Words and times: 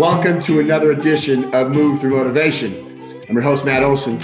Welcome 0.00 0.40
to 0.44 0.60
another 0.60 0.92
edition 0.92 1.54
of 1.54 1.72
Move 1.72 2.00
Through 2.00 2.16
Motivation. 2.16 2.72
I'm 3.28 3.34
your 3.34 3.42
host, 3.42 3.66
Matt 3.66 3.82
Olson, 3.82 4.18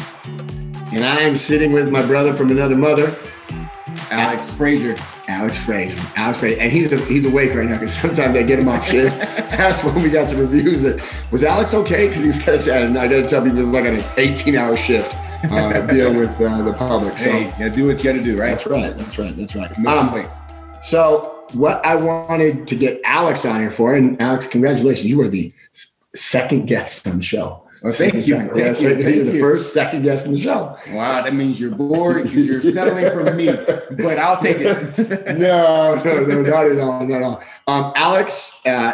and 0.91 1.05
I 1.05 1.21
am 1.21 1.37
sitting 1.37 1.71
with 1.71 1.91
my 1.91 2.01
brother 2.01 2.33
from 2.33 2.51
another 2.51 2.75
mother, 2.75 3.15
Alex 4.11 4.51
Frazier. 4.55 4.97
Alex 5.29 5.59
Frazier. 5.59 6.03
Alex 6.17 6.41
Frazier. 6.41 6.63
And 6.63 6.73
he's, 6.73 6.91
he's 7.07 7.27
awake 7.27 7.55
right 7.55 7.69
now 7.69 7.75
because 7.75 7.93
sometimes 7.93 8.39
I 8.39 8.43
get 8.43 8.59
him 8.59 8.69
off 8.69 8.89
shift. 8.89 9.19
That's 9.51 9.85
when 9.85 10.03
we 10.03 10.09
got 10.09 10.31
some 10.31 10.39
reviews. 10.39 10.83
That, 10.83 11.07
was 11.31 11.45
Alex 11.45 11.75
okay? 11.75 12.09
Because 12.09 12.23
he 12.23 12.29
was 12.31 12.39
kind 12.39 12.57
of 12.57 12.63
sad. 12.63 12.97
I 12.97 13.07
got 13.07 13.17
to 13.17 13.29
tell 13.29 13.45
people, 13.45 13.63
like 13.65 13.85
on 13.85 13.97
an 13.97 14.05
18 14.17 14.57
hour 14.57 14.79
shift 14.79 15.15
uh, 15.45 15.87
deal 15.89 16.15
with 16.15 16.41
uh, 16.41 16.63
the 16.63 16.73
public. 16.73 17.19
So, 17.19 17.31
hey, 17.31 17.53
you 17.63 17.69
do 17.69 17.87
what 17.89 17.99
you 17.99 18.05
got 18.05 18.17
to 18.17 18.25
do, 18.25 18.39
right? 18.39 18.49
That's 18.49 18.67
right. 18.67 18.97
That's 18.97 19.19
right. 19.19 19.37
That's 19.37 19.55
right. 19.55 19.79
No 19.79 19.99
um, 19.99 20.09
complaints. 20.09 20.39
So, 20.81 21.36
what 21.57 21.85
I 21.85 21.97
wanted 21.97 22.67
to 22.69 22.77
get 22.77 23.01
Alex 23.05 23.45
on 23.45 23.61
here 23.61 23.71
for, 23.71 23.95
and 23.95 24.21
Alex, 24.21 24.47
congratulations, 24.47 25.07
you 25.07 25.21
are 25.21 25.29
the 25.29 25.53
second 26.15 26.67
guest 26.67 27.07
on 27.07 27.17
the 27.17 27.23
show. 27.23 27.63
Well, 27.83 27.93
thank 27.93 28.15
you. 28.27 28.37
Thank 28.39 28.81
you. 28.81 28.95
Thank 28.95 29.15
you're 29.15 29.25
the 29.25 29.39
first, 29.39 29.73
second 29.73 30.03
guest 30.03 30.27
on 30.27 30.33
the 30.33 30.41
show. 30.41 30.79
Wow, 30.91 31.23
that 31.23 31.35
means 31.35 31.61
you're 31.61 31.75
bored 31.75 32.25
because 32.25 32.47
you're 32.47 32.63
settling 32.63 33.11
for 33.11 33.35
me, 33.35 33.47
but 33.47 34.19
I'll 34.19 34.41
take 34.41 34.57
it. 34.59 34.99
no, 35.39 35.95
no, 36.03 36.25
no, 36.25 36.43
not 36.43 36.67
at 36.67 36.79
all, 36.79 37.07
not 37.07 37.17
at 37.17 37.23
all. 37.23 37.43
Um, 37.67 37.93
Alex 37.95 38.61
uh, 38.67 38.93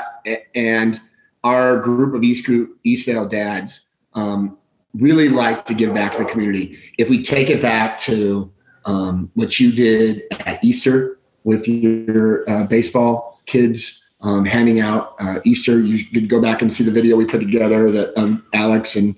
and 0.55 1.01
our 1.45 1.81
group 1.81 2.15
of 2.15 2.23
East 2.23 2.45
Group 2.45 2.79
Eastvale 2.85 3.31
dads 3.31 3.87
um, 4.15 4.59
really 4.95 5.29
like 5.29 5.65
to 5.67 5.75
give 5.75 5.95
back 5.95 6.13
to 6.13 6.19
the 6.19 6.25
community. 6.25 6.79
If 6.99 7.09
we 7.09 7.23
take 7.23 7.51
it 7.51 7.63
back 7.63 7.99
to 7.99 8.53
um, 8.85 9.31
what 9.35 9.61
you 9.61 9.73
did 9.73 10.25
at 10.45 10.63
Easter 10.63 11.19
with 11.45 11.67
your 11.69 12.49
uh, 12.49 12.65
baseball 12.65 13.41
kids 13.47 14.05
um, 14.21 14.45
handing 14.45 14.81
out 14.81 15.15
uh, 15.19 15.41
Easter. 15.45 15.81
You 15.81 16.05
could 16.07 16.29
go 16.29 16.41
back 16.41 16.63
and 16.63 16.73
see 16.73 16.85
the 16.85 16.91
video 16.91 17.17
we 17.17 17.25
put 17.25 17.41
together 17.41 17.91
that 17.91 18.17
um, 18.19 18.45
Alex 18.53 18.97
and 18.97 19.15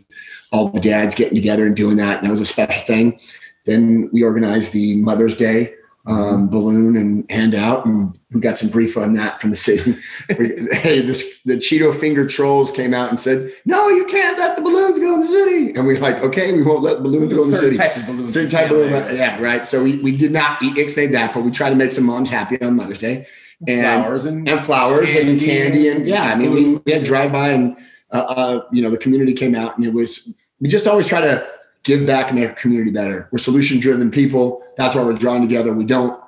all 0.52 0.68
the 0.68 0.80
dads 0.80 1.14
getting 1.14 1.34
together 1.34 1.66
and 1.66 1.76
doing 1.76 1.96
that. 1.96 2.18
And 2.18 2.26
that 2.26 2.30
was 2.30 2.40
a 2.40 2.46
special 2.46 2.82
thing. 2.84 3.20
Then 3.64 4.08
we 4.12 4.22
organized 4.22 4.72
the 4.72 4.96
Mother's 4.96 5.36
Day 5.36 5.74
um, 6.06 6.48
balloon 6.48 6.97
and 6.97 7.30
handout, 7.30 7.86
and 7.86 8.19
we 8.33 8.41
got 8.41 8.58
some 8.58 8.69
brief 8.69 8.97
on 8.97 9.14
that 9.14 9.41
from 9.41 9.50
the 9.50 9.56
city. 9.56 9.92
hey, 10.28 11.00
this 11.00 11.41
the 11.44 11.55
Cheeto 11.55 11.98
finger 11.98 12.27
trolls 12.27 12.70
came 12.70 12.92
out 12.92 13.08
and 13.08 13.19
said, 13.19 13.52
"No, 13.64 13.88
you 13.88 14.05
can't 14.05 14.38
let 14.38 14.56
the 14.56 14.62
balloons 14.62 14.98
go 14.98 15.14
in 15.14 15.20
the 15.20 15.27
city." 15.27 15.74
And 15.74 15.86
we 15.86 15.96
are 15.96 16.00
like, 16.00 16.16
"Okay, 16.22 16.52
we 16.52 16.62
won't 16.62 16.83
let 16.83 16.98
the 16.98 17.02
balloons 17.02 17.33
go 17.33 17.44
in 17.44 17.50
the 17.50 17.56
city." 17.56 17.77
Type 17.77 17.96
of 17.96 18.30
certain 18.30 18.50
type 18.50 18.70
of 18.70 18.77
balloon, 18.77 19.16
yeah, 19.16 19.41
right. 19.41 19.66
So 19.66 19.83
we, 19.83 19.98
we 19.98 20.14
did 20.14 20.30
not 20.30 20.61
ixnay 20.61 21.11
that, 21.12 21.33
but 21.33 21.42
we 21.42 21.50
try 21.50 21.70
to 21.70 21.77
make 21.77 21.92
some 21.92 22.05
moms 22.05 22.28
happy 22.28 22.61
on 22.61 22.77
Mother's 22.77 22.98
Day. 22.98 23.27
And 23.66 24.02
flowers 24.02 24.24
and, 24.27 24.48
and 24.48 24.61
flowers 24.64 25.06
candy 25.06 25.30
and 25.30 25.41
candy 25.41 25.89
and 25.89 26.06
yeah, 26.06 26.24
I 26.24 26.34
mean 26.34 26.52
we, 26.52 26.74
we 26.74 26.92
had 26.92 27.05
drive 27.05 27.33
by 27.33 27.50
and 27.50 27.77
uh, 28.11 28.16
uh, 28.16 28.61
you 28.72 28.83
know 28.83 28.91
the 28.91 28.98
community 28.98 29.33
came 29.33 29.55
out 29.55 29.77
and 29.77 29.86
it 29.86 29.92
was 29.92 30.34
we 30.61 30.68
just 30.68 30.86
always 30.86 31.06
try 31.06 31.20
to 31.20 31.46
give 31.84 32.06
back 32.06 32.30
and 32.30 32.40
make 32.40 32.48
our 32.48 32.54
community 32.56 32.90
better. 32.90 33.28
We're 33.30 33.38
solution 33.38 33.78
driven 33.78 34.10
people. 34.10 34.62
That's 34.77 34.96
why 34.96 35.04
we're 35.04 35.12
drawn 35.12 35.40
together. 35.40 35.72
We 35.72 35.84
don't 35.84 36.20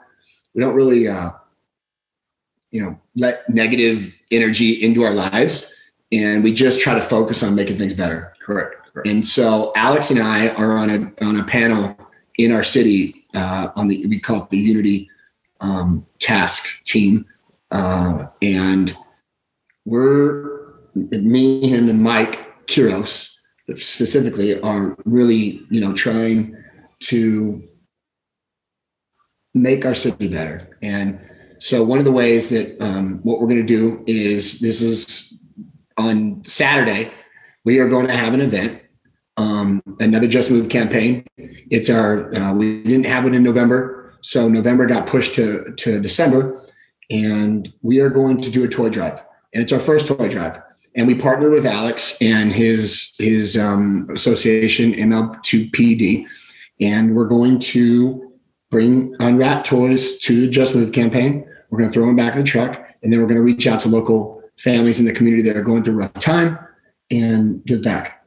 we 0.55 0.61
don't 0.61 0.75
really 0.75 1.09
uh, 1.09 1.31
you 2.71 2.83
know 2.83 3.01
let 3.17 3.49
negative 3.49 4.13
energy 4.31 4.83
into 4.83 5.03
our 5.03 5.15
lives, 5.15 5.75
and 6.13 6.45
we 6.45 6.53
just 6.53 6.81
try 6.81 6.95
to 6.95 7.01
focus 7.01 7.43
on 7.43 7.55
making 7.55 7.79
things 7.79 7.95
better. 7.95 8.35
Correct. 8.41 8.77
Correct. 8.93 9.09
And 9.09 9.27
so 9.27 9.73
Alex 9.77 10.11
and 10.11 10.21
I 10.21 10.51
are 10.51 10.77
on 10.77 10.91
a 10.91 11.25
on 11.25 11.41
a 11.41 11.45
panel 11.45 11.97
in 12.39 12.53
our 12.53 12.63
city 12.63 13.27
uh, 13.35 13.69
on 13.75 13.89
the 13.89 14.07
we 14.07 14.21
call 14.21 14.45
it 14.45 14.51
the 14.51 14.59
Unity 14.59 15.11
um, 15.61 16.07
Task 16.21 16.85
Team, 16.85 17.27
uh, 17.71 18.27
and 18.43 18.97
we're 19.85 20.75
me, 20.95 21.69
him, 21.69 21.89
and 21.89 22.03
Mike 22.03 22.67
Kiros 22.67 23.36
specifically 23.77 24.61
are 24.61 24.97
really, 25.05 25.63
you 25.71 25.81
know, 25.81 25.93
trying 25.93 26.57
to 27.01 27.63
make 29.55 29.85
our 29.85 29.95
city 29.95 30.29
better. 30.29 30.79
And 30.83 31.21
so 31.59 31.83
one 31.83 31.99
of 31.99 32.05
the 32.05 32.13
ways 32.13 32.49
that 32.51 32.77
um, 32.81 33.21
what 33.23 33.41
we're 33.41 33.49
going 33.49 33.67
to 33.67 33.67
do 33.67 34.05
is 34.07 34.61
this 34.61 34.83
is 34.83 35.35
on 35.97 36.43
Saturday, 36.45 37.11
we 37.65 37.79
are 37.79 37.89
going 37.89 38.07
to 38.07 38.17
have 38.17 38.35
an 38.35 38.41
event, 38.41 38.83
um, 39.37 39.83
another 39.99 40.29
Just 40.29 40.51
Move 40.51 40.69
campaign. 40.69 41.25
It's 41.37 41.91
our, 41.91 42.35
uh, 42.35 42.53
we 42.53 42.83
didn't 42.83 43.07
have 43.07 43.27
it 43.27 43.35
in 43.35 43.43
November. 43.43 44.15
So 44.21 44.49
November 44.49 44.87
got 44.87 45.07
pushed 45.07 45.35
to, 45.37 45.75
to 45.77 46.01
December 46.01 46.63
and 47.11 47.73
we 47.83 48.01
are 48.01 48.11
going 48.11 48.41
to 48.41 48.51
do 48.51 48.65
a 48.65 48.69
toy 48.69 48.89
drive 48.89 49.23
and 49.55 49.63
it's 49.63 49.73
our 49.73 49.81
first 49.81 50.07
toy 50.09 50.29
drive 50.29 50.61
and 50.97 51.07
we 51.07 51.15
partnered 51.15 51.53
with 51.53 51.67
Alex 51.67 52.17
and 52.21 52.53
his 52.53 53.15
his 53.19 53.57
um, 53.57 54.09
association 54.13 54.95
ML2PD, 54.95 56.27
and 56.81 57.15
we're 57.15 57.29
going 57.29 57.59
to 57.59 58.33
bring 58.71 59.15
unwrapped 59.21 59.67
toys 59.67 60.19
to 60.21 60.41
the 60.41 60.49
Just 60.49 60.75
Move 60.75 60.93
campaign. 60.93 61.47
We're 61.71 61.79
going 61.79 61.91
to 61.91 61.95
throw 61.95 62.07
them 62.07 62.17
back 62.17 62.33
in 62.33 62.41
the 62.41 62.47
truck, 62.47 62.83
and 63.03 63.13
then 63.13 63.21
we're 63.21 63.27
going 63.27 63.37
to 63.37 63.43
reach 63.43 63.67
out 63.67 63.81
to 63.81 63.89
local 63.89 64.43
families 64.59 64.99
in 64.99 65.05
the 65.05 65.13
community 65.13 65.43
that 65.43 65.57
are 65.57 65.63
going 65.63 65.85
through 65.85 65.95
a 65.95 65.99
rough 65.99 66.15
time 66.15 66.59
and 67.11 67.65
give 67.67 67.83
back. 67.83 68.25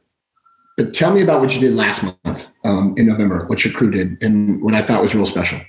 But 0.76 0.94
tell 0.94 1.12
me 1.12 1.22
about 1.22 1.40
what 1.40 1.52
you 1.54 1.60
did 1.60 1.74
last 1.74 2.04
month 2.04 2.50
um, 2.64 2.94
in 2.96 3.06
November, 3.06 3.44
what 3.46 3.64
your 3.64 3.74
crew 3.74 3.90
did, 3.90 4.16
and 4.22 4.62
what 4.62 4.74
I 4.74 4.82
thought 4.82 5.02
was 5.02 5.14
real 5.14 5.26
special. 5.26 5.60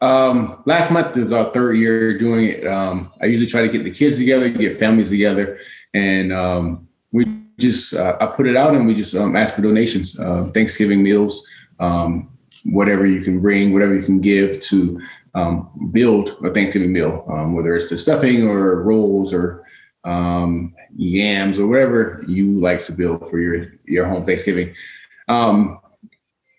Um, 0.00 0.62
last 0.64 0.90
month 0.90 1.16
is 1.16 1.30
our 1.32 1.52
third 1.52 1.74
year 1.74 2.16
doing 2.16 2.46
it. 2.46 2.66
Um, 2.66 3.12
I 3.20 3.26
usually 3.26 3.50
try 3.50 3.62
to 3.62 3.68
get 3.68 3.84
the 3.84 3.90
kids 3.90 4.16
together, 4.16 4.48
get 4.48 4.78
families 4.78 5.10
together, 5.10 5.58
and 5.92 6.32
um, 6.32 6.88
we 7.12 7.26
just 7.58 7.94
uh, 7.94 8.16
I 8.18 8.26
put 8.26 8.46
it 8.46 8.56
out 8.56 8.74
and 8.74 8.86
we 8.86 8.94
just 8.94 9.14
um, 9.14 9.36
ask 9.36 9.54
for 9.54 9.62
donations, 9.62 10.18
uh, 10.18 10.44
Thanksgiving 10.54 11.02
meals, 11.02 11.46
um, 11.80 12.30
whatever 12.64 13.04
you 13.04 13.20
can 13.20 13.40
bring, 13.40 13.74
whatever 13.74 13.94
you 13.94 14.02
can 14.02 14.20
give 14.20 14.60
to 14.62 15.00
um, 15.34 15.90
build 15.92 16.36
a 16.44 16.52
Thanksgiving 16.52 16.92
meal, 16.92 17.26
um, 17.30 17.54
whether 17.54 17.76
it's 17.76 17.90
the 17.90 17.98
stuffing 17.98 18.48
or 18.48 18.82
rolls 18.82 19.34
or 19.34 19.66
um, 20.04 20.74
yams 20.96 21.58
or 21.58 21.66
whatever 21.66 22.24
you 22.26 22.58
like 22.58 22.82
to 22.86 22.92
build 22.92 23.28
for 23.28 23.38
your 23.38 23.66
your 23.84 24.06
home 24.06 24.24
Thanksgiving. 24.24 24.74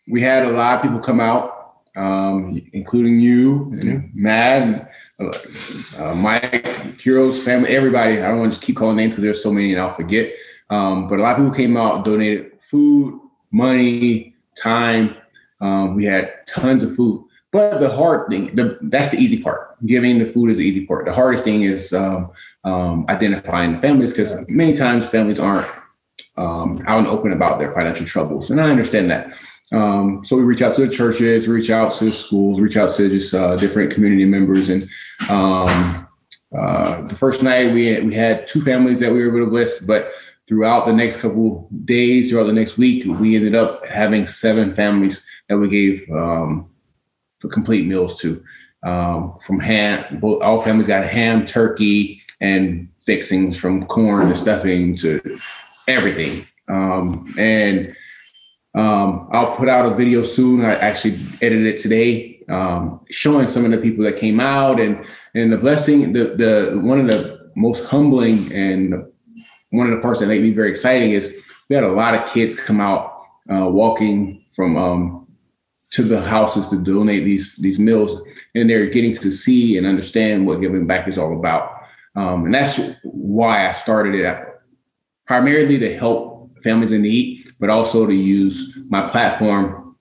we 0.08 0.22
had 0.22 0.46
a 0.46 0.52
lot 0.52 0.76
of 0.76 0.84
people 0.84 1.00
come 1.00 1.20
out 1.20 1.61
um, 1.96 2.62
including 2.74 3.20
you 3.20 3.72
and 3.74 4.28
and 4.28 4.88
uh, 5.20 5.32
uh, 5.98 6.16
Mike, 6.16 6.64
Kiros 6.98 7.44
family, 7.44 7.70
everybody. 7.70 8.22
I 8.22 8.28
don't 8.30 8.40
want 8.40 8.54
to 8.54 8.58
just 8.58 8.66
keep 8.66 8.78
calling 8.78 8.98
names 8.98 9.12
because 9.12 9.24
there's 9.24 9.44
so 9.44 9.52
many 9.52 9.74
and 9.74 9.82
I'll 9.82 9.94
forget. 9.94 10.34
Um, 10.70 11.08
but 11.08 11.20
a 11.20 11.22
lot 11.22 11.34
of 11.34 11.38
people 11.38 11.54
came 11.54 11.78
out, 11.78 12.06
donated 12.06 12.52
food, 12.60 13.20
money, 13.52 14.36
time. 14.56 15.16
Um, 15.60 15.96
we 15.96 16.06
had 16.06 16.46
tons 16.48 16.84
of 16.84 16.96
food. 16.96 17.26
But 17.52 17.80
the 17.80 17.90
hard 17.90 18.30
thing, 18.30 18.56
the, 18.56 18.80
that's 18.84 19.10
the 19.10 19.18
easy 19.18 19.42
part. 19.42 19.76
Giving 19.86 20.20
the 20.20 20.26
food 20.26 20.50
is 20.50 20.58
the 20.58 20.64
easy 20.64 20.86
part. 20.86 21.06
The 21.06 21.14
hardest 21.14 21.44
thing 21.44 21.64
is 21.64 21.92
um, 21.94 22.32
um, 22.64 23.06
identifying 23.10 23.82
families 23.82 24.14
because 24.14 24.48
many 24.48 24.74
times 24.74 25.06
families 25.06 25.40
aren't 25.40 25.68
um, 26.38 26.82
out 26.88 27.00
and 27.00 27.08
open 27.08 27.34
about 27.34 27.60
their 27.60 27.74
financial 27.74 28.06
troubles. 28.06 28.50
And 28.50 28.62
I 28.62 28.70
understand 28.70 29.12
that. 29.12 29.38
Um, 29.72 30.24
so 30.26 30.36
we 30.36 30.44
reach 30.44 30.62
out 30.62 30.76
to 30.76 30.86
the 30.86 30.92
churches, 30.92 31.48
reach 31.48 31.70
out 31.70 31.94
to 31.96 32.06
the 32.06 32.12
schools, 32.12 32.60
reach 32.60 32.78
out 32.78 32.94
to 32.96 33.10
just 33.10 33.34
uh, 33.34 33.56
different 33.56 33.92
community 33.92 34.26
members. 34.26 34.70
And 34.70 34.84
um, 35.30 36.08
uh, 36.58 37.02
the 37.04 37.16
first 37.16 37.42
night 37.42 37.74
we 37.74 37.88
had, 37.88 38.06
we 38.06 38.14
had 38.14 38.48
two 38.48 38.62
families 38.62 39.00
that 39.00 39.12
we 39.12 39.20
were 39.20 39.30
able 39.30 39.46
to 39.46 39.52
bless, 39.52 39.80
but 39.80 40.12
throughout 40.48 40.86
the 40.86 40.94
next 40.94 41.22
couple 41.22 41.70
days, 41.86 42.30
throughout 42.30 42.48
the 42.48 42.54
next 42.54 42.78
week, 42.78 43.06
we 43.06 43.36
ended 43.38 43.56
up 43.56 43.86
having 43.88 44.26
seven 44.26 44.76
families 44.76 45.26
that 45.48 45.58
we 45.58 45.70
gave 45.70 46.10
um, 46.12 46.70
complete 47.50 47.86
meals 47.86 48.20
to. 48.20 48.44
Um, 48.84 49.38
from 49.46 49.60
ham, 49.60 50.20
both 50.20 50.42
all 50.42 50.62
families 50.62 50.88
got 50.88 51.06
ham, 51.06 51.46
turkey, 51.46 52.22
and 52.42 52.90
fixings 53.06 53.56
from 53.56 53.86
corn 53.86 54.28
and 54.28 54.38
stuffing 54.38 54.98
to 54.98 55.22
everything. 55.88 56.46
Um, 56.68 57.34
and 57.38 57.96
um, 58.74 59.28
I'll 59.32 59.56
put 59.56 59.68
out 59.68 59.92
a 59.92 59.96
video 59.96 60.24
soon. 60.24 60.64
I 60.64 60.76
actually 60.76 61.20
edited 61.42 61.68
it 61.68 61.82
today, 61.82 62.40
um, 62.48 63.02
showing 63.10 63.48
some 63.48 63.66
of 63.66 63.72
the 63.72 63.78
people 63.78 64.04
that 64.06 64.18
came 64.18 64.40
out 64.40 64.80
and 64.80 65.06
and 65.36 65.52
the 65.52 65.58
blessing. 65.58 66.14
The 66.14 66.36
the 66.36 66.80
one 66.82 67.00
of 67.00 67.08
the 67.08 67.52
most 67.56 67.86
humbling 67.86 68.52
and 68.54 69.06
one 69.72 69.90
of 69.90 69.96
the 69.96 70.02
parts 70.02 70.22
that 70.22 70.28
made 70.28 70.42
me 70.42 70.52
very 70.52 70.72
exciting 70.72 71.12
is 71.12 71.36
we 71.70 71.76
had 71.76 71.84
a 71.84 71.92
lot 71.92 72.16
of 72.16 72.30
kids 72.32 72.58
come 72.58 72.80
out 72.80 73.24
uh, 73.52 73.68
walking 73.68 74.46
from 74.54 74.78
um, 74.78 75.28
to 75.92 76.04
the 76.04 76.22
houses 76.22 76.70
to 76.70 76.82
donate 76.82 77.26
these 77.26 77.58
these 77.58 77.78
meals, 77.78 78.22
and 78.56 78.70
they're 78.70 78.90
getting 78.90 79.14
to 79.16 79.32
see 79.34 79.78
and 79.78 79.86
understand 79.86 80.48
what 80.48 80.62
giving 80.62 80.88
back 80.88 81.10
is 81.10 81.18
all 81.18 81.38
about. 81.38 81.74
Um, 82.16 82.46
and 82.46 82.54
that's 82.54 82.80
why 83.04 83.68
I 83.68 83.72
started 83.74 84.16
it 84.16 84.48
primarily 85.26 85.78
to 85.80 85.98
help 85.98 86.52
families 86.64 86.92
in 86.92 87.02
need 87.02 87.51
but 87.62 87.70
also 87.70 88.08
to 88.08 88.14
use 88.14 88.76
my 88.90 89.08
platform 89.08 89.96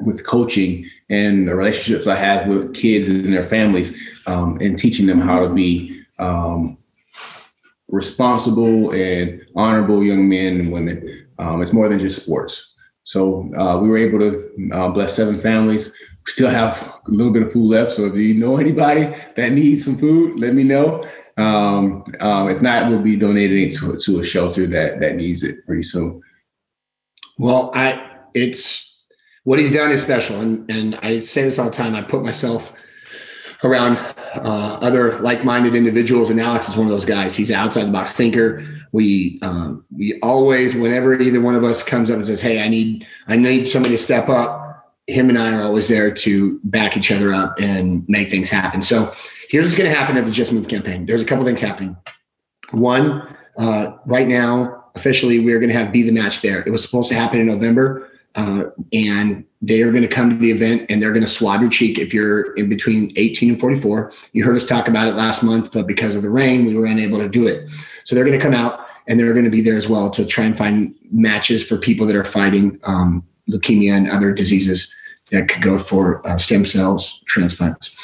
with 0.00 0.24
coaching 0.24 0.88
and 1.08 1.48
the 1.48 1.56
relationships 1.56 2.06
I 2.06 2.14
have 2.14 2.46
with 2.46 2.74
kids 2.74 3.08
and 3.08 3.32
their 3.32 3.46
families 3.46 3.96
um, 4.26 4.58
and 4.60 4.78
teaching 4.78 5.06
them 5.06 5.20
how 5.20 5.40
to 5.40 5.48
be 5.48 6.02
um, 6.18 6.76
responsible 7.88 8.92
and 8.92 9.44
honorable 9.56 10.04
young 10.04 10.28
men 10.28 10.60
and 10.60 10.70
women. 10.70 11.26
Um, 11.38 11.62
it's 11.62 11.72
more 11.72 11.88
than 11.88 11.98
just 11.98 12.22
sports. 12.22 12.74
So 13.04 13.50
uh, 13.56 13.78
we 13.78 13.88
were 13.88 13.98
able 13.98 14.18
to 14.18 14.70
uh, 14.72 14.88
bless 14.90 15.16
seven 15.16 15.40
families. 15.40 15.92
We 16.26 16.32
still 16.32 16.50
have 16.50 16.82
a 17.06 17.10
little 17.10 17.32
bit 17.32 17.44
of 17.44 17.52
food 17.52 17.70
left. 17.70 17.92
So 17.92 18.06
if 18.06 18.14
you 18.14 18.34
know 18.34 18.58
anybody 18.58 19.14
that 19.36 19.52
needs 19.52 19.84
some 19.84 19.96
food, 19.96 20.38
let 20.38 20.54
me 20.54 20.64
know. 20.64 21.08
Um, 21.38 22.04
um, 22.20 22.50
if 22.50 22.60
not, 22.60 22.90
we'll 22.90 23.00
be 23.00 23.16
donating 23.16 23.68
it 23.68 23.74
to, 23.76 23.96
to 23.96 24.20
a 24.20 24.24
shelter 24.24 24.66
that 24.66 25.00
that 25.00 25.16
needs 25.16 25.42
it 25.42 25.64
pretty 25.66 25.82
soon. 25.82 26.22
Well, 27.38 27.70
I 27.74 28.18
it's 28.34 29.04
what 29.44 29.58
he's 29.58 29.72
done 29.72 29.90
is 29.90 30.02
special, 30.02 30.40
and 30.40 30.70
and 30.70 30.94
I 30.96 31.20
say 31.20 31.44
this 31.44 31.58
all 31.58 31.66
the 31.66 31.76
time. 31.76 31.94
I 31.94 32.02
put 32.02 32.22
myself 32.22 32.72
around 33.64 33.96
uh, 34.34 34.78
other 34.82 35.18
like-minded 35.20 35.74
individuals, 35.74 36.30
and 36.30 36.40
Alex 36.40 36.68
is 36.68 36.76
one 36.76 36.86
of 36.86 36.92
those 36.92 37.04
guys. 37.04 37.34
He's 37.34 37.50
an 37.50 37.56
outside 37.56 37.84
the 37.84 37.92
box 37.92 38.12
thinker. 38.12 38.66
We 38.92 39.38
um, 39.42 39.84
we 39.94 40.18
always, 40.22 40.74
whenever 40.74 41.14
either 41.20 41.40
one 41.40 41.54
of 41.54 41.64
us 41.64 41.82
comes 41.82 42.10
up 42.10 42.16
and 42.16 42.26
says, 42.26 42.40
"Hey, 42.40 42.62
I 42.62 42.68
need 42.68 43.06
I 43.28 43.36
need 43.36 43.68
somebody 43.68 43.96
to 43.96 44.02
step 44.02 44.28
up," 44.28 44.94
him 45.06 45.28
and 45.28 45.38
I 45.38 45.52
are 45.52 45.62
always 45.62 45.88
there 45.88 46.12
to 46.12 46.60
back 46.64 46.96
each 46.96 47.12
other 47.12 47.32
up 47.32 47.56
and 47.58 48.04
make 48.08 48.30
things 48.30 48.50
happen. 48.50 48.82
So 48.82 49.14
here's 49.48 49.66
what's 49.66 49.76
going 49.76 49.90
to 49.90 49.96
happen 49.96 50.16
at 50.16 50.24
the 50.24 50.30
Just 50.30 50.52
Move 50.52 50.68
campaign. 50.68 51.06
There's 51.06 51.22
a 51.22 51.26
couple 51.26 51.44
things 51.44 51.60
happening. 51.60 51.96
One, 52.72 53.36
uh, 53.58 53.92
right 54.06 54.26
now, 54.26 54.75
officially, 54.96 55.38
we 55.38 55.52
are 55.52 55.60
going 55.60 55.70
to 55.70 55.78
have 55.78 55.92
Be 55.92 56.02
the 56.02 56.12
Match 56.12 56.42
there. 56.42 56.62
It 56.66 56.70
was 56.70 56.82
supposed 56.82 57.08
to 57.10 57.14
happen 57.14 57.38
in 57.38 57.46
November, 57.46 58.10
uh, 58.34 58.64
and 58.92 59.44
they 59.62 59.82
are 59.82 59.90
going 59.90 60.02
to 60.02 60.08
come 60.08 60.30
to 60.30 60.36
the 60.36 60.50
event 60.50 60.86
and 60.90 61.02
they're 61.02 61.12
going 61.12 61.24
to 61.24 61.30
swab 61.30 61.60
your 61.60 61.70
cheek 61.70 61.98
if 61.98 62.12
you're 62.12 62.54
in 62.54 62.68
between 62.68 63.12
18 63.16 63.50
and 63.50 63.60
44. 63.60 64.12
You 64.32 64.44
heard 64.44 64.56
us 64.56 64.66
talk 64.66 64.88
about 64.88 65.08
it 65.08 65.14
last 65.14 65.42
month, 65.42 65.72
but 65.72 65.86
because 65.86 66.14
of 66.14 66.22
the 66.22 66.30
rain, 66.30 66.66
we 66.66 66.74
were 66.74 66.86
unable 66.86 67.18
to 67.18 67.28
do 67.28 67.46
it. 67.46 67.66
So 68.04 68.14
they're 68.14 68.24
going 68.24 68.38
to 68.38 68.42
come 68.42 68.54
out 68.54 68.86
and 69.08 69.18
they're 69.18 69.32
going 69.32 69.44
to 69.44 69.50
be 69.50 69.62
there 69.62 69.76
as 69.76 69.88
well 69.88 70.10
to 70.10 70.26
try 70.26 70.44
and 70.44 70.56
find 70.56 70.94
matches 71.10 71.66
for 71.66 71.78
people 71.78 72.06
that 72.06 72.16
are 72.16 72.24
fighting 72.24 72.78
um, 72.84 73.26
leukemia 73.48 73.92
and 73.92 74.10
other 74.10 74.32
diseases 74.32 74.92
that 75.30 75.48
could 75.48 75.62
go 75.62 75.78
for 75.78 76.26
uh, 76.26 76.36
stem 76.36 76.64
cells 76.64 77.22
transplants. 77.26 77.96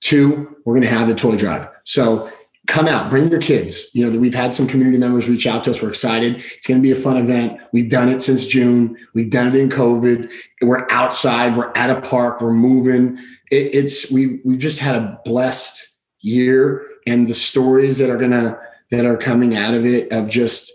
Two, 0.00 0.56
we're 0.64 0.74
going 0.74 0.88
to 0.88 0.96
have 0.96 1.08
the 1.08 1.14
toy 1.14 1.36
drive. 1.36 1.68
So 1.84 2.30
come 2.70 2.86
out, 2.86 3.10
bring 3.10 3.28
your 3.28 3.40
kids. 3.40 3.90
You 3.94 4.08
know, 4.08 4.16
we've 4.16 4.32
had 4.32 4.54
some 4.54 4.68
community 4.68 4.96
members 4.96 5.28
reach 5.28 5.44
out 5.44 5.64
to 5.64 5.72
us. 5.72 5.82
We're 5.82 5.88
excited. 5.88 6.36
It's 6.56 6.68
going 6.68 6.78
to 6.78 6.82
be 6.82 6.92
a 6.92 6.96
fun 6.96 7.16
event. 7.16 7.60
We've 7.72 7.90
done 7.90 8.08
it 8.08 8.22
since 8.22 8.46
June. 8.46 8.96
We've 9.12 9.28
done 9.28 9.48
it 9.48 9.56
in 9.56 9.68
COVID. 9.68 10.30
We're 10.62 10.88
outside. 10.88 11.56
We're 11.56 11.72
at 11.74 11.90
a 11.90 12.00
park. 12.00 12.40
We're 12.40 12.52
moving. 12.52 13.18
It, 13.50 13.74
it's 13.74 14.10
we 14.12 14.40
we've 14.44 14.60
just 14.60 14.78
had 14.78 14.94
a 14.94 15.20
blessed 15.24 15.84
year, 16.20 16.86
and 17.08 17.26
the 17.26 17.34
stories 17.34 17.98
that 17.98 18.08
are 18.08 18.16
gonna 18.16 18.56
that 18.92 19.04
are 19.04 19.16
coming 19.16 19.56
out 19.56 19.74
of 19.74 19.84
it 19.84 20.10
of 20.12 20.28
just 20.28 20.72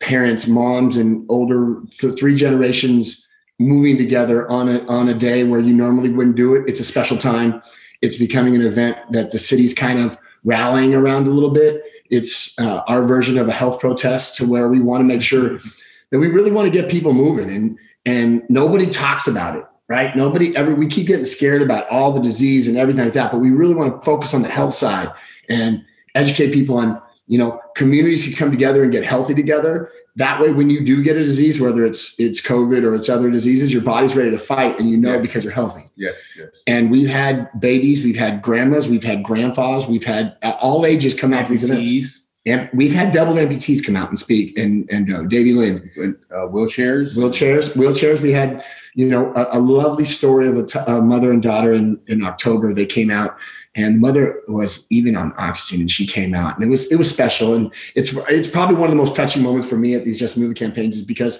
parents, 0.00 0.46
moms, 0.46 0.96
and 0.96 1.26
older 1.28 1.82
three 2.18 2.34
generations 2.34 3.28
moving 3.58 3.98
together 3.98 4.50
on 4.50 4.66
a 4.66 4.86
on 4.86 5.10
a 5.10 5.14
day 5.14 5.44
where 5.44 5.60
you 5.60 5.74
normally 5.74 6.08
wouldn't 6.08 6.36
do 6.36 6.54
it. 6.54 6.66
It's 6.66 6.80
a 6.80 6.84
special 6.84 7.18
time. 7.18 7.62
It's 8.00 8.16
becoming 8.16 8.56
an 8.56 8.62
event 8.62 8.96
that 9.10 9.30
the 9.30 9.38
city's 9.38 9.74
kind 9.74 9.98
of 9.98 10.16
rallying 10.44 10.94
around 10.94 11.26
a 11.26 11.30
little 11.30 11.50
bit. 11.50 11.82
It's 12.10 12.58
uh, 12.58 12.82
our 12.88 13.04
version 13.04 13.38
of 13.38 13.48
a 13.48 13.52
health 13.52 13.80
protest 13.80 14.36
to 14.36 14.46
where 14.46 14.68
we 14.68 14.80
want 14.80 15.00
to 15.00 15.04
make 15.04 15.22
sure 15.22 15.58
that 16.12 16.18
we 16.18 16.28
really 16.28 16.52
want 16.52 16.70
to 16.70 16.78
get 16.78 16.90
people 16.90 17.12
moving 17.12 17.50
and 17.50 17.78
and 18.04 18.42
nobody 18.48 18.86
talks 18.86 19.26
about 19.26 19.56
it 19.56 19.64
right 19.88 20.14
nobody 20.14 20.54
ever 20.56 20.74
we 20.74 20.86
keep 20.86 21.06
getting 21.06 21.24
scared 21.24 21.62
about 21.62 21.88
all 21.88 22.12
the 22.12 22.20
disease 22.20 22.68
and 22.68 22.76
everything 22.76 23.04
like 23.04 23.14
that 23.14 23.32
but 23.32 23.38
we 23.38 23.50
really 23.50 23.74
want 23.74 23.94
to 23.94 24.04
focus 24.04 24.34
on 24.34 24.42
the 24.42 24.48
health 24.48 24.74
side 24.74 25.10
and 25.48 25.84
educate 26.14 26.52
people 26.52 26.76
on 26.76 27.00
you 27.26 27.38
know 27.38 27.60
communities 27.74 28.24
can 28.24 28.34
come 28.34 28.50
together 28.50 28.82
and 28.82 28.92
get 28.92 29.04
healthy 29.04 29.34
together 29.34 29.90
that 30.16 30.40
way 30.40 30.52
when 30.52 30.68
you 30.68 30.84
do 30.84 31.02
get 31.02 31.16
a 31.16 31.20
disease 31.20 31.60
whether 31.60 31.84
it's 31.84 32.18
it's 32.18 32.40
covid 32.40 32.84
or 32.84 32.94
it's 32.94 33.08
other 33.08 33.30
diseases 33.30 33.72
your 33.72 33.82
body's 33.82 34.14
ready 34.14 34.30
to 34.30 34.38
fight 34.38 34.78
and 34.78 34.90
you 34.90 34.96
know 34.96 35.14
yes. 35.14 35.22
because 35.22 35.44
you're 35.44 35.52
healthy. 35.52 35.84
Yes 35.96 36.30
yes. 36.36 36.62
And 36.66 36.90
we've 36.90 37.08
had 37.08 37.48
babies 37.58 38.04
we've 38.04 38.16
had 38.16 38.42
grandmas 38.42 38.88
we've 38.88 39.04
had 39.04 39.22
grandfathers 39.22 39.86
we've 39.86 40.04
had 40.04 40.36
all 40.60 40.84
ages 40.84 41.14
come 41.14 41.32
out 41.32 41.46
to 41.46 41.52
these 41.52 41.64
events. 41.64 42.22
And 42.44 42.68
we've 42.74 42.92
had 42.92 43.12
double 43.12 43.34
amputees 43.34 43.86
come 43.86 43.94
out 43.94 44.08
and 44.08 44.18
speak 44.18 44.58
and 44.58 44.88
and 44.90 45.14
uh, 45.14 45.22
Davy 45.22 45.52
Lynn. 45.52 45.90
Uh, 46.30 46.48
wheelchairs? 46.48 47.14
Wheelchairs 47.14 47.76
wheelchairs. 47.76 48.20
We 48.20 48.32
had 48.32 48.64
you 48.94 49.08
know 49.08 49.32
a, 49.34 49.58
a 49.58 49.60
lovely 49.60 50.04
story 50.04 50.48
of 50.48 50.58
a, 50.58 50.66
t- 50.66 50.80
a 50.88 51.00
mother 51.00 51.30
and 51.30 51.40
daughter 51.40 51.72
in 51.72 52.00
in 52.08 52.24
October. 52.24 52.74
They 52.74 52.86
came 52.86 53.10
out 53.10 53.36
and 53.74 53.96
the 53.96 54.00
mother 54.00 54.42
was 54.48 54.86
even 54.90 55.16
on 55.16 55.32
oxygen 55.38 55.80
and 55.80 55.90
she 55.90 56.06
came 56.06 56.34
out. 56.34 56.54
And 56.54 56.64
it 56.64 56.68
was 56.68 56.90
it 56.92 56.96
was 56.96 57.10
special. 57.10 57.54
And 57.54 57.72
it's 57.94 58.12
it's 58.28 58.48
probably 58.48 58.76
one 58.76 58.84
of 58.84 58.90
the 58.90 59.02
most 59.02 59.16
touching 59.16 59.42
moments 59.42 59.68
for 59.68 59.76
me 59.76 59.94
at 59.94 60.04
these 60.04 60.18
just 60.18 60.36
moving 60.36 60.54
campaigns 60.54 60.96
is 60.96 61.02
because 61.02 61.38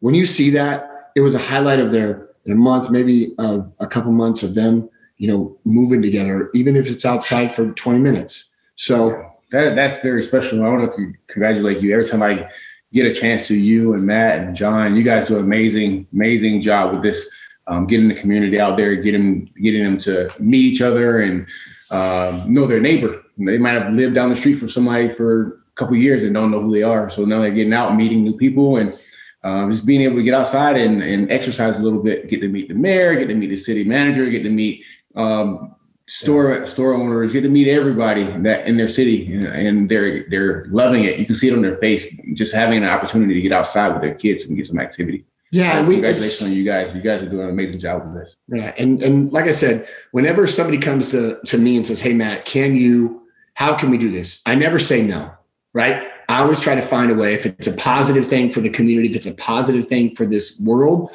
when 0.00 0.14
you 0.14 0.26
see 0.26 0.50
that 0.50 1.10
it 1.16 1.20
was 1.20 1.34
a 1.34 1.38
highlight 1.38 1.80
of 1.80 1.92
their 1.92 2.28
their 2.44 2.56
month 2.56 2.90
maybe 2.90 3.34
of 3.38 3.72
a 3.78 3.86
couple 3.86 4.12
months 4.12 4.42
of 4.42 4.54
them 4.54 4.88
you 5.16 5.28
know 5.28 5.56
moving 5.64 6.02
together 6.02 6.50
even 6.54 6.76
if 6.76 6.90
it's 6.90 7.06
outside 7.06 7.54
for 7.54 7.70
20 7.72 7.98
minutes. 7.98 8.50
So 8.74 9.30
that 9.50 9.74
that's 9.74 10.00
very 10.02 10.22
special. 10.22 10.64
I 10.64 10.68
want 10.68 10.94
to 10.94 11.12
congratulate 11.28 11.80
you. 11.80 11.92
Every 11.92 12.04
time 12.04 12.22
i 12.22 12.48
get 12.92 13.06
a 13.06 13.14
chance 13.14 13.48
to 13.48 13.56
you 13.56 13.94
and 13.94 14.04
matt 14.04 14.38
and 14.38 14.54
john 14.54 14.94
you 14.94 15.02
guys 15.02 15.24
do 15.26 15.36
an 15.38 15.40
amazing 15.42 16.06
amazing 16.12 16.60
job 16.60 16.92
with 16.92 17.02
this 17.02 17.30
um, 17.72 17.86
getting 17.86 18.08
the 18.08 18.14
community 18.14 18.60
out 18.60 18.76
there, 18.76 18.94
getting 18.96 19.50
getting 19.60 19.82
them 19.82 19.98
to 19.98 20.30
meet 20.38 20.64
each 20.64 20.82
other 20.82 21.20
and 21.20 21.46
um, 21.90 22.52
know 22.52 22.66
their 22.66 22.80
neighbor. 22.80 23.22
They 23.38 23.58
might 23.58 23.72
have 23.72 23.92
lived 23.92 24.14
down 24.14 24.28
the 24.28 24.36
street 24.36 24.54
from 24.54 24.68
somebody 24.68 25.08
for 25.08 25.62
a 25.72 25.74
couple 25.74 25.96
years 25.96 26.22
and 26.22 26.34
don't 26.34 26.50
know 26.50 26.60
who 26.60 26.72
they 26.72 26.82
are. 26.82 27.08
So 27.08 27.24
now 27.24 27.40
they're 27.40 27.50
getting 27.50 27.72
out, 27.72 27.96
meeting 27.96 28.24
new 28.24 28.36
people, 28.36 28.76
and 28.76 28.98
um, 29.42 29.72
just 29.72 29.86
being 29.86 30.02
able 30.02 30.16
to 30.16 30.22
get 30.22 30.34
outside 30.34 30.76
and, 30.76 31.02
and 31.02 31.30
exercise 31.32 31.78
a 31.78 31.82
little 31.82 32.02
bit. 32.02 32.28
Get 32.28 32.40
to 32.40 32.48
meet 32.48 32.68
the 32.68 32.74
mayor, 32.74 33.16
get 33.16 33.28
to 33.28 33.34
meet 33.34 33.48
the 33.48 33.56
city 33.56 33.84
manager, 33.84 34.28
get 34.28 34.42
to 34.42 34.50
meet 34.50 34.84
um, 35.16 35.74
store 36.06 36.66
store 36.66 36.94
owners, 36.94 37.32
get 37.32 37.42
to 37.42 37.48
meet 37.48 37.68
everybody 37.68 38.24
that 38.42 38.66
in 38.66 38.76
their 38.76 38.88
city, 38.88 39.34
and 39.34 39.88
they're 39.88 40.28
they're 40.28 40.66
loving 40.66 41.04
it. 41.04 41.18
You 41.18 41.24
can 41.24 41.34
see 41.34 41.48
it 41.48 41.54
on 41.54 41.62
their 41.62 41.78
face, 41.78 42.14
just 42.34 42.54
having 42.54 42.82
an 42.82 42.88
opportunity 42.88 43.34
to 43.34 43.40
get 43.40 43.52
outside 43.52 43.92
with 43.92 44.02
their 44.02 44.14
kids 44.14 44.44
and 44.44 44.56
get 44.56 44.66
some 44.66 44.78
activity. 44.78 45.24
Yeah, 45.52 45.80
so 45.80 45.86
we, 45.86 45.94
congratulations 45.96 46.42
on 46.42 46.52
you 46.52 46.64
guys. 46.64 46.96
You 46.96 47.02
guys 47.02 47.20
are 47.20 47.28
doing 47.28 47.44
an 47.44 47.50
amazing 47.50 47.78
job 47.78 48.04
with 48.06 48.14
this. 48.14 48.36
Yeah, 48.48 48.74
and 48.78 49.02
and 49.02 49.30
like 49.32 49.44
I 49.44 49.50
said, 49.50 49.86
whenever 50.12 50.46
somebody 50.46 50.78
comes 50.78 51.10
to 51.10 51.38
to 51.44 51.58
me 51.58 51.76
and 51.76 51.86
says, 51.86 52.00
"Hey, 52.00 52.14
Matt, 52.14 52.46
can 52.46 52.74
you? 52.74 53.22
How 53.54 53.74
can 53.74 53.90
we 53.90 53.98
do 53.98 54.10
this?" 54.10 54.40
I 54.46 54.54
never 54.54 54.78
say 54.78 55.02
no. 55.02 55.30
Right? 55.74 56.08
I 56.28 56.40
always 56.40 56.60
try 56.60 56.74
to 56.74 56.82
find 56.82 57.10
a 57.10 57.14
way. 57.14 57.34
If 57.34 57.44
it's 57.44 57.66
a 57.66 57.72
positive 57.72 58.26
thing 58.26 58.50
for 58.50 58.60
the 58.60 58.70
community, 58.70 59.10
if 59.10 59.16
it's 59.16 59.26
a 59.26 59.34
positive 59.34 59.86
thing 59.86 60.14
for 60.14 60.24
this 60.24 60.58
world, 60.58 61.10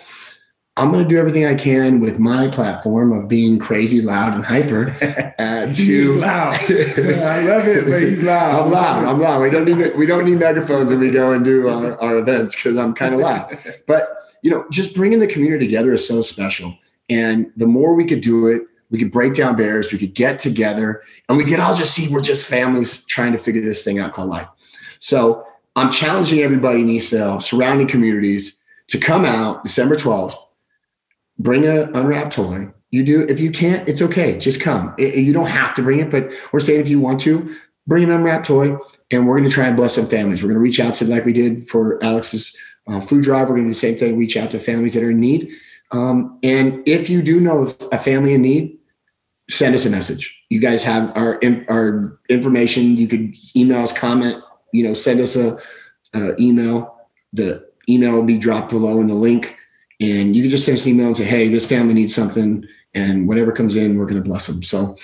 I'm 0.78 0.92
going 0.92 1.04
to 1.04 1.10
do 1.10 1.18
everything 1.18 1.44
I 1.48 1.56
can 1.56 2.00
with 2.00 2.20
my 2.20 2.48
platform 2.50 3.12
of 3.12 3.28
being 3.28 3.58
crazy, 3.58 4.02
loud, 4.02 4.34
and 4.34 4.46
hyper. 4.46 4.96
Uh, 5.38 5.72
to 5.72 6.16
loud. 6.16 6.56
I 6.70 7.42
love 7.42 7.68
it, 7.68 7.86
but 7.86 8.02
he's 8.02 8.24
loud. 8.24 8.60
I'm 8.60 8.72
loud. 8.72 9.06
I'm 9.06 9.20
loud. 9.20 9.40
We 9.40 9.52
don't 9.52 9.66
need 9.66 9.96
we 9.96 10.08
don't 10.08 10.26
need 10.26 10.40
megaphones 10.40 10.90
when 10.90 11.00
we 11.00 11.12
go 11.12 11.32
and 11.32 11.46
do 11.46 11.70
our, 11.70 11.96
our 12.02 12.18
events 12.18 12.56
because 12.56 12.76
I'm 12.76 12.96
kind 12.96 13.14
of 13.14 13.20
loud. 13.20 13.56
But 13.86 14.27
you 14.44 14.52
know, 14.52 14.66
just 14.72 14.96
bringing 14.96 15.20
the 15.20 15.28
community 15.28 15.66
together 15.66 15.94
is 15.94 16.08
so 16.08 16.22
special. 16.22 16.78
And 17.10 17.52
the 17.56 17.68
more 17.68 17.94
we 17.94 18.06
could 18.06 18.22
do 18.22 18.48
it, 18.48 18.64
we 18.90 19.00
could 19.00 19.12
break 19.12 19.36
down 19.36 19.56
barriers, 19.56 19.92
we 19.92 19.98
could 19.98 20.14
get 20.14 20.40
together, 20.40 21.04
and 21.28 21.38
we 21.38 21.46
could 21.46 21.60
all 21.60 21.76
just 21.76 21.94
see 21.94 22.08
we're 22.08 22.22
just 22.22 22.48
families 22.48 23.04
trying 23.06 23.34
to 23.34 23.38
figure 23.38 23.62
this 23.62 23.84
thing 23.84 24.00
out 24.00 24.14
called 24.14 24.30
life. 24.30 24.48
So 25.00 25.46
I'm 25.76 25.92
challenging 25.92 26.40
everybody 26.40 26.82
in 26.82 26.88
Eastvale, 26.88 27.42
surrounding 27.42 27.88
communities, 27.88 28.58
to 28.88 28.98
come 28.98 29.26
out 29.26 29.64
December 29.64 29.96
12th, 29.96 30.36
bring 31.38 31.66
an 31.66 31.96
unwrapped 31.96 32.34
toy. 32.34 32.70
You 32.90 33.04
do, 33.04 33.22
if 33.28 33.40
you 33.40 33.52
can't, 33.52 33.88
it's 33.88 34.02
okay. 34.02 34.38
Just 34.38 34.62
come. 34.62 34.96
It, 34.98 35.16
you 35.16 35.34
don't 35.34 35.48
have 35.48 35.74
to 35.76 35.82
bring 35.82 36.00
it, 36.00 36.10
but 36.10 36.30
we're 36.54 36.62
saying 36.62 36.80
if 36.80 36.88
you 36.88 37.02
want 37.02 37.20
to, 37.22 37.54
bring 37.86 38.04
an 38.04 38.12
unwrapped 38.12 38.46
toy, 38.46 38.78
and 39.12 39.28
we're 39.28 39.38
going 39.38 39.50
to 39.50 39.54
try 39.54 39.68
and 39.68 39.76
bless 39.76 39.96
some 39.96 40.08
families. 40.08 40.42
We're 40.42 40.50
going 40.50 40.60
to 40.60 40.62
reach 40.62 40.80
out 40.80 40.96
to 40.96 41.06
like 41.06 41.26
we 41.26 41.34
did 41.34 41.68
for 41.68 42.02
Alex's 42.04 42.56
uh, 42.88 43.00
food 43.00 43.24
drive. 43.24 43.50
We're 43.50 43.56
going 43.56 43.64
to 43.64 43.70
do 43.70 43.74
the 43.74 43.80
same 43.80 43.98
thing, 43.98 44.18
reach 44.18 44.38
out 44.38 44.52
to 44.52 44.60
families 44.60 44.94
that 44.94 45.04
are 45.04 45.12
in 45.12 45.20
need. 45.20 45.52
Um, 45.92 46.40
and 46.44 46.84
if 46.88 47.10
you 47.10 47.22
do 47.22 47.40
know 47.40 47.74
a 47.92 47.98
family 47.98 48.34
in 48.34 48.42
need, 48.42 48.78
send 49.50 49.76
us 49.76 49.86
a 49.86 49.90
message. 49.90 50.36
You 50.50 50.60
guys 50.60 50.84
have 50.84 51.16
our 51.16 51.40
our 51.70 52.20
information. 52.30 52.98
You 52.98 53.08
could 53.08 53.36
email 53.56 53.84
us, 53.84 53.94
comment. 53.94 54.44
You 54.74 54.84
know, 54.88 54.94
send 54.94 55.22
us 55.22 55.36
a, 55.36 55.58
a 56.14 56.40
email. 56.40 56.98
The 57.34 57.66
email 57.90 58.14
will 58.14 58.24
be 58.24 58.38
dropped 58.38 58.70
below 58.70 59.00
in 59.00 59.08
the 59.08 59.14
link, 59.14 59.56
and 60.02 60.36
you 60.36 60.44
can 60.44 60.52
just 60.52 60.66
send 60.66 60.78
us 60.78 60.86
an 60.86 60.94
email 60.94 61.08
and 61.08 61.18
say, 61.18 61.24
"Hey, 61.24 61.48
this 61.48 61.66
family 61.66 61.94
needs 61.94 62.14
something," 62.14 62.66
and 62.94 63.28
whatever 63.28 63.52
comes 63.52 63.76
in, 63.76 63.98
we're 63.98 64.06
going 64.06 64.22
to 64.22 64.28
bless 64.28 64.48
them. 64.48 64.64
So 64.64 64.98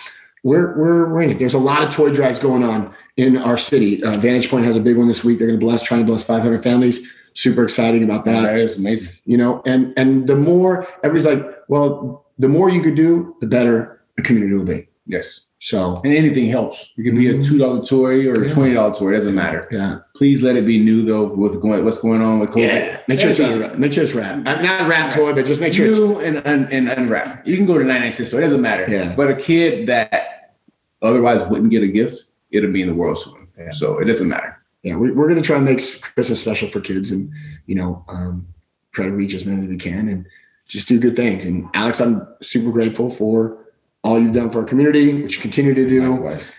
we're 0.44 0.78
we're 0.78 1.10
we're 1.10 1.22
in 1.22 1.32
it. 1.32 1.40
There's 1.40 1.54
a 1.54 1.60
lot 1.60 1.84
of 1.84 1.90
toy 1.90 2.12
drives 2.12 2.40
going 2.40 2.64
on 2.64 2.94
in 3.16 3.38
our 3.38 3.58
city. 3.58 4.04
Uh, 4.04 4.18
Vantage 4.18 4.50
Point 4.50 4.66
has 4.66 4.76
a 4.76 4.82
big 4.82 4.98
one 4.98 5.08
this 5.08 5.24
week. 5.24 5.40
They're 5.40 5.48
going 5.48 5.60
to 5.60 5.66
bless, 5.66 5.84
trying 5.84 6.02
to 6.02 6.06
bless 6.06 6.24
500 6.26 6.62
families 6.62 7.08
super 7.34 7.64
exciting 7.64 8.04
about 8.04 8.26
that. 8.26 8.42
That 8.44 8.58
is 8.58 8.78
amazing. 8.78 9.14
You 9.26 9.38
know, 9.38 9.62
and 9.66 9.94
and 9.98 10.28
the 10.28 10.36
more 10.36 10.88
everybody's 11.04 11.26
like, 11.26 11.46
well, 11.68 12.26
the 12.40 12.50
more 12.50 12.70
you 12.70 12.82
could 12.82 12.96
do, 12.96 13.36
the 13.42 13.48
better 13.48 14.02
the 14.16 14.22
community 14.24 14.54
will 14.56 14.66
be. 14.66 14.88
Yes. 15.06 15.46
So 15.60 16.02
And 16.04 16.14
anything 16.14 16.50
helps. 16.50 16.90
It 16.98 17.04
could 17.04 17.16
be 17.16 17.30
a 17.30 17.42
two 17.42 17.58
dollar 17.58 17.86
toy 17.86 18.28
or 18.28 18.34
a 18.44 18.50
twenty 18.50 18.74
dollar 18.74 18.94
toy. 18.94 19.12
It 19.12 19.16
doesn't 19.16 19.34
matter. 19.36 19.68
yeah, 19.72 20.00
Please 20.16 20.42
let 20.42 20.58
it 20.58 20.66
be 20.66 20.78
new 20.78 21.06
though. 21.06 21.24
With 21.24 21.62
going, 21.62 21.86
what's 21.86 22.00
going 22.00 22.22
on 22.22 22.40
with 22.40 22.50
COVID? 22.50 22.58
yeah. 22.68 23.00
Make 23.08 23.20
sure 23.22 23.30
it's 23.32 23.40
not, 23.40 23.80
make 23.80 23.94
sure 23.94 24.04
it's 24.04 24.14
wrapped. 24.14 24.46
Uh, 24.48 24.62
Not 24.62 24.90
wrapped 24.90 25.16
toy, 25.16 25.34
but 25.34 25.46
just 25.46 25.62
make 25.62 25.74
sure 25.74 25.88
it's 25.88 25.98
new 25.98 26.20
and, 26.20 26.38
and, 26.46 26.72
and 26.74 26.90
unwrapped. 26.90 27.48
You 27.48 27.56
can 27.56 27.66
go 27.66 27.78
to 27.78 27.84
99 27.86 28.12
cent 28.12 28.28
store. 28.28 28.40
It 28.42 28.44
doesn't 28.44 28.62
matter. 28.62 28.86
Yeah. 28.90 29.14
But 29.16 29.30
a 29.30 29.36
kid 29.36 29.88
that 29.88 30.56
otherwise 31.02 31.44
wouldn't 31.48 31.72
get 31.72 31.82
a 31.84 31.88
gift, 31.88 32.26
it'll 32.52 32.72
be 32.72 32.82
in 32.82 32.88
the 32.90 32.94
world 32.96 33.18
soon. 33.18 33.48
Yeah. 33.58 33.72
So 33.72 34.00
it 34.00 34.06
doesn't 34.06 34.28
matter. 34.28 34.58
Yeah. 34.84 34.96
We, 34.96 35.12
we're 35.12 35.28
gonna 35.28 35.42
try 35.42 35.58
and 35.58 35.66
make 35.66 35.82
Christmas 36.02 36.42
special 36.42 36.70
for 36.70 36.80
kids, 36.80 37.12
and 37.12 37.32
you 37.66 37.76
know, 37.76 38.04
um, 38.08 38.48
try 38.92 39.06
to 39.06 39.12
reach 39.12 39.34
as 39.34 39.46
many 39.46 39.64
as 39.64 39.70
we 39.70 39.78
can, 39.78 40.08
and 40.08 40.26
just 40.68 40.88
do 40.88 41.00
good 41.00 41.16
things. 41.16 41.46
And 41.46 41.70
Alex, 41.74 42.00
I'm 42.00 42.28
super 42.42 42.72
grateful 42.72 43.10
for 43.10 43.58
all 44.04 44.20
you've 44.20 44.34
done 44.34 44.52
for 44.52 44.60
our 44.60 44.66
community, 44.66 45.24
which 45.24 45.36
you 45.36 45.42
continue 45.42 45.74
to 45.74 45.88
do. 45.88 46.12
Likewise. 46.12 46.52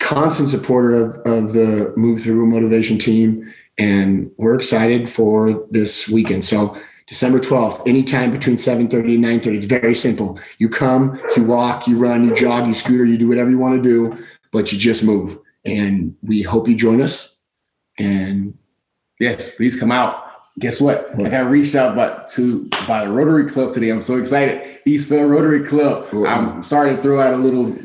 constant 0.00 0.48
supporter 0.48 1.20
of, 1.22 1.26
of 1.26 1.52
the 1.52 1.92
Move 1.96 2.22
Through 2.22 2.46
Motivation 2.46 2.98
team, 2.98 3.52
and 3.78 4.30
we're 4.36 4.54
excited 4.54 5.08
for 5.08 5.66
this 5.70 6.08
weekend. 6.08 6.44
So 6.44 6.78
December 7.06 7.38
12th, 7.38 7.86
anytime 7.86 8.32
between 8.32 8.56
7.30 8.56 9.14
and 9.14 9.24
9.30. 9.24 9.56
It's 9.56 9.66
very 9.66 9.94
simple. 9.94 10.40
You 10.58 10.68
come, 10.68 11.20
you 11.36 11.44
walk, 11.44 11.86
you 11.86 11.98
run, 11.98 12.26
you 12.26 12.34
jog, 12.34 12.66
you 12.66 12.74
scooter, 12.74 13.04
you 13.04 13.16
do 13.16 13.28
whatever 13.28 13.48
you 13.48 13.58
want 13.58 13.80
to 13.80 13.88
do, 13.88 14.24
but 14.50 14.72
you 14.72 14.78
just 14.78 15.04
move. 15.04 15.38
And 15.64 16.16
we 16.22 16.42
hope 16.42 16.68
you 16.68 16.74
join 16.74 17.00
us. 17.00 17.35
And 17.98 18.56
Yes, 19.18 19.54
please 19.54 19.78
come 19.78 19.92
out. 19.92 20.24
Guess 20.58 20.80
what? 20.80 21.14
What? 21.16 21.26
I 21.26 21.30
got 21.30 21.50
reached 21.50 21.74
out 21.74 21.96
by 21.96 22.24
to 22.34 22.68
by 22.86 23.04
the 23.04 23.10
Rotary 23.10 23.50
Club 23.50 23.72
today. 23.72 23.90
I'm 23.90 24.02
so 24.02 24.16
excited. 24.16 24.80
Eastvale 24.86 25.28
Rotary 25.28 25.64
Club. 25.64 26.08
Cool. 26.10 26.26
I'm 26.26 26.62
sorry 26.62 26.96
to 26.96 27.02
throw 27.02 27.20
out 27.20 27.34
a 27.34 27.36
little 27.36 27.76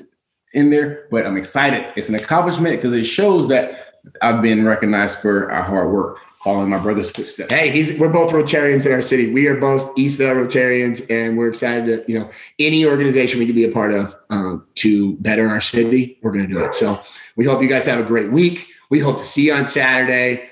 in 0.54 0.70
there, 0.70 1.08
but 1.12 1.26
I'm 1.26 1.38
excited. 1.38 1.88
It's 1.96 2.10
an 2.10 2.16
accomplishment 2.16 2.78
because 2.78 2.94
it 2.94 3.04
shows 3.04 3.48
that 3.50 4.00
I've 4.22 4.42
been 4.42 4.66
recognized 4.66 5.20
for 5.20 5.52
our 5.52 5.64
hard 5.64 5.92
work, 5.92 6.20
following 6.44 6.70
my 6.70 6.82
brother's 6.82 7.12
footsteps. 7.12 7.52
hey, 7.52 7.70
he's 7.70 7.98
we're 8.00 8.10
both 8.10 8.32
Rotarians 8.32 8.86
in 8.86 8.94
our 8.94 9.02
city. 9.02 9.34
We 9.34 9.48
are 9.48 9.58
both 9.58 9.94
Eastvale 9.96 10.46
Rotarians, 10.46 11.06
and 11.10 11.38
we're 11.38 11.50
excited 11.50 11.86
to, 11.86 12.12
you 12.12 12.20
know, 12.20 12.30
any 12.58 12.86
organization 12.86 13.40
we 13.40 13.46
can 13.46 13.56
be 13.56 13.66
a 13.66 13.72
part 13.72 13.94
of 13.94 14.16
um, 14.30 14.66
to 14.76 15.16
better 15.18 15.48
our 15.48 15.62
city, 15.62 16.20
we're 16.24 16.32
going 16.32 16.48
to 16.48 16.54
do 16.54 16.60
it. 16.60 16.74
So 16.74 17.02
we 17.36 17.46
hope 17.46 17.62
you 17.62 17.70
guys 17.70 17.86
have 17.86 18.00
a 18.00 18.04
great 18.04 18.32
week. 18.32 18.68
We 18.92 19.00
hope 19.00 19.18
to 19.18 19.24
see 19.24 19.48
you 19.48 19.54
on 19.54 19.66
Saturday. 19.66 20.50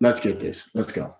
Let's 0.00 0.20
get 0.20 0.40
this. 0.40 0.68
Let's 0.74 0.92
go. 0.92 1.14